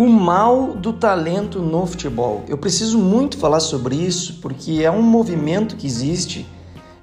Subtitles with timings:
[0.00, 2.42] O mal do talento no futebol.
[2.48, 6.46] Eu preciso muito falar sobre isso porque é um movimento que existe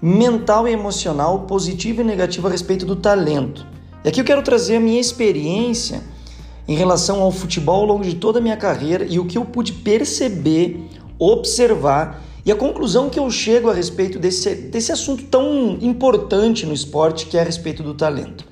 [0.02, 3.68] mental e emocional, positivo e negativo a respeito do talento.
[4.04, 6.02] E aqui eu quero trazer a minha experiência
[6.68, 9.46] em relação ao futebol ao longo de toda a minha carreira e o que eu
[9.46, 10.90] pude perceber,
[11.20, 16.74] observar e a conclusão que eu chego a respeito desse, desse assunto tão importante no
[16.74, 18.44] esporte que é a respeito do talento.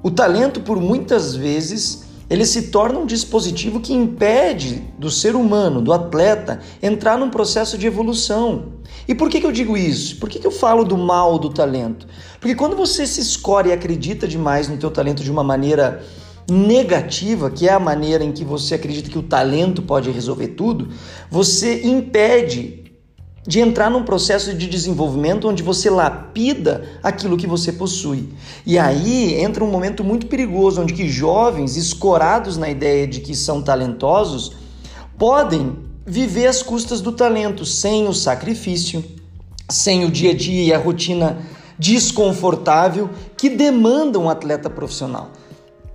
[0.00, 5.82] O talento, por muitas vezes, ele se torna um dispositivo que impede do ser humano,
[5.82, 8.72] do atleta, entrar num processo de evolução.
[9.06, 10.16] E por que, que eu digo isso?
[10.16, 12.06] Por que, que eu falo do mal do talento?
[12.40, 16.02] Porque quando você se escolhe e acredita demais no teu talento de uma maneira
[16.50, 20.88] negativa, que é a maneira em que você acredita que o talento pode resolver tudo,
[21.30, 22.81] você impede
[23.46, 28.28] de entrar num processo de desenvolvimento onde você lapida aquilo que você possui.
[28.64, 33.34] E aí entra um momento muito perigoso onde que jovens escorados na ideia de que
[33.34, 34.52] são talentosos
[35.18, 39.04] podem viver às custas do talento, sem o sacrifício,
[39.68, 41.38] sem o dia a dia e a rotina
[41.78, 45.30] desconfortável que demanda um atleta profissional.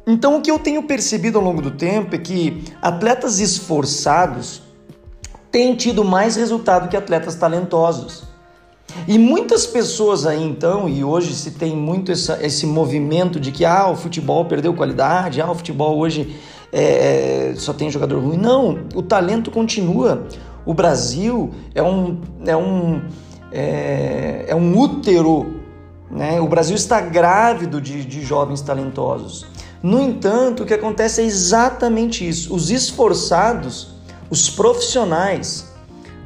[0.06, 4.62] Então, o que eu tenho percebido ao longo do tempo é que atletas esforçados
[5.52, 8.24] têm tido mais resultado que atletas talentosos.
[9.08, 13.66] E muitas pessoas aí então, e hoje se tem muito essa, esse movimento de que
[13.66, 16.36] ah, o futebol perdeu qualidade, ah, o futebol hoje
[16.72, 18.38] é, é, só tem jogador ruim.
[18.38, 20.26] Não, o talento continua.
[20.66, 23.02] O Brasil é um, é um,
[23.52, 25.62] é, é um útero,
[26.10, 26.42] né?
[26.42, 29.46] o Brasil está grávido de, de jovens talentosos.
[29.82, 32.54] No entanto, o que acontece é exatamente isso.
[32.54, 33.97] Os esforçados
[34.30, 35.72] os profissionais,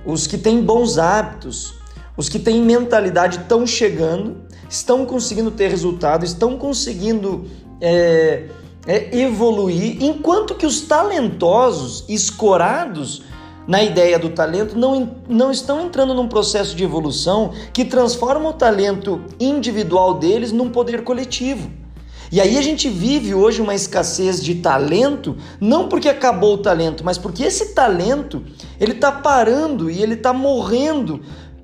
[0.05, 1.75] os que têm bons hábitos,
[2.17, 4.37] os que têm mentalidade estão chegando,
[4.69, 7.45] estão conseguindo ter resultado, estão conseguindo
[7.79, 8.45] é,
[8.85, 13.23] é, evoluir, enquanto que os talentosos, escorados
[13.67, 18.53] na ideia do talento, não, não estão entrando num processo de evolução que transforma o
[18.53, 21.80] talento individual deles num poder coletivo.
[22.31, 27.03] E aí a gente vive hoje uma escassez de talento, não porque acabou o talento,
[27.03, 28.41] mas porque esse talento
[28.79, 31.19] ele está parando e ele está morrendo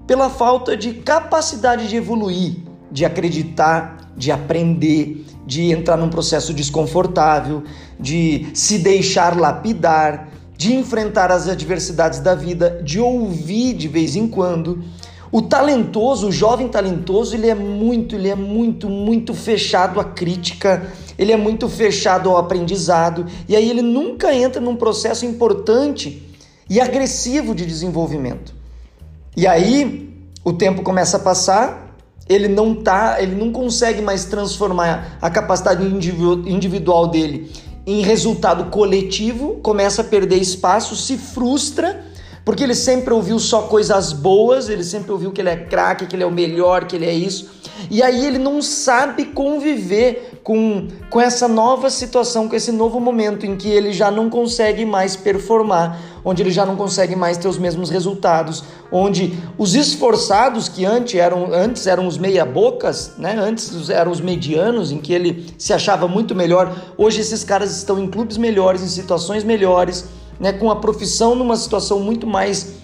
[0.06, 2.58] pela falta de capacidade de evoluir,
[2.92, 7.64] de acreditar, de aprender, de entrar num processo desconfortável,
[7.98, 14.28] de se deixar lapidar, de enfrentar as adversidades da vida, de ouvir de vez em
[14.28, 14.84] quando.
[15.32, 20.92] O talentoso, o jovem talentoso, ele é muito, ele é muito, muito fechado à crítica,
[21.18, 26.24] ele é muito fechado ao aprendizado, e aí ele nunca entra num processo importante
[26.70, 28.54] e agressivo de desenvolvimento.
[29.36, 31.96] E aí o tempo começa a passar,
[32.30, 37.52] ele não tá, ele não consegue mais transformar a capacidade individual dele
[37.86, 42.06] em resultado coletivo, começa a perder espaço, se frustra
[42.48, 46.16] porque ele sempre ouviu só coisas boas, ele sempre ouviu que ele é craque, que
[46.16, 47.50] ele é o melhor, que ele é isso.
[47.92, 53.46] E aí ele não sabe conviver com, com essa nova situação, com esse novo momento
[53.46, 57.50] em que ele já não consegue mais performar, onde ele já não consegue mais ter
[57.50, 63.36] os mesmos resultados, onde os esforçados que antes eram, antes eram os meia-bocas, né?
[63.38, 68.00] antes eram os medianos, em que ele se achava muito melhor, hoje esses caras estão
[68.00, 70.06] em clubes melhores, em situações melhores
[70.40, 72.76] né, com a profissão numa situação muito mais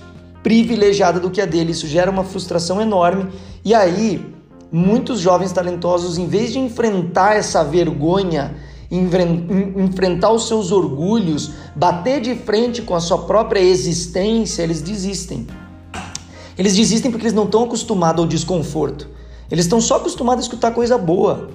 [0.41, 1.71] privilegiada do que a dele.
[1.71, 3.31] Isso gera uma frustração enorme.
[3.63, 4.25] E aí,
[4.71, 8.55] muitos jovens talentosos, em vez de enfrentar essa vergonha,
[8.91, 15.47] enfrentar os seus orgulhos, bater de frente com a sua própria existência, eles desistem.
[16.57, 19.09] Eles desistem porque eles não estão acostumados ao desconforto.
[19.49, 21.49] Eles estão só acostumados a escutar coisa boa.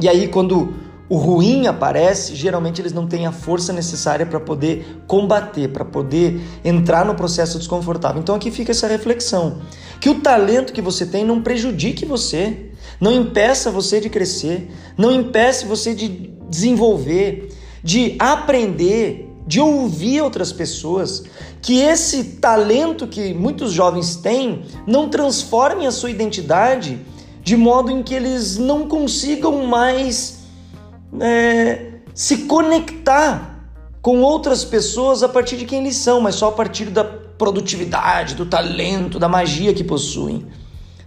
[0.00, 0.74] E aí, quando
[1.08, 6.40] o ruim aparece, geralmente eles não têm a força necessária para poder combater, para poder
[6.62, 8.20] entrar no processo desconfortável.
[8.20, 9.58] Então aqui fica essa reflexão:
[10.00, 12.70] que o talento que você tem não prejudique você,
[13.00, 20.52] não impeça você de crescer, não impeça você de desenvolver, de aprender, de ouvir outras
[20.52, 21.24] pessoas,
[21.62, 27.00] que esse talento que muitos jovens têm não transforme a sua identidade
[27.42, 30.37] de modo em que eles não consigam mais
[31.20, 33.70] é, se conectar
[34.00, 38.34] com outras pessoas a partir de quem eles são, mas só a partir da produtividade,
[38.34, 40.46] do talento, da magia que possuem.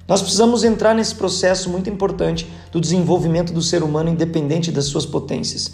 [0.07, 5.05] Nós precisamos entrar nesse processo muito importante do desenvolvimento do ser humano independente das suas
[5.05, 5.73] potências.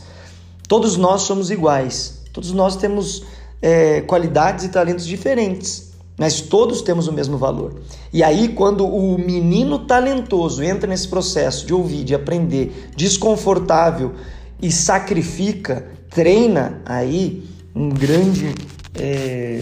[0.67, 3.23] Todos nós somos iguais, todos nós temos
[3.61, 5.86] é, qualidades e talentos diferentes.
[6.17, 7.75] Mas todos temos o mesmo valor.
[8.11, 14.13] E aí, quando o menino talentoso entra nesse processo de ouvir, de aprender, desconfortável
[14.59, 18.55] e sacrifica, treina aí um grande,
[18.95, 19.61] é,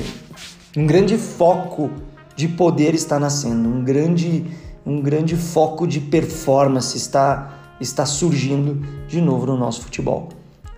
[0.77, 1.91] um grande foco
[2.35, 4.45] de poder está nascendo, um grande,
[4.85, 10.29] um grande foco de performance está, está surgindo de novo no nosso futebol.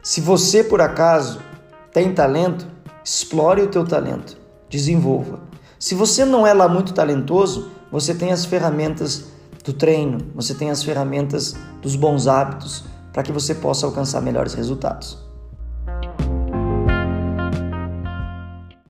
[0.01, 1.39] Se você por acaso
[1.91, 2.68] tem talento,
[3.03, 4.38] explore o teu talento,
[4.69, 5.47] desenvolva.
[5.79, 9.25] Se você não é lá muito talentoso, você tem as ferramentas
[9.63, 12.83] do treino, você tem as ferramentas dos bons hábitos
[13.13, 15.26] para que você possa alcançar melhores resultados.